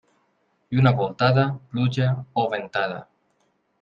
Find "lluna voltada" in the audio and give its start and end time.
0.77-1.43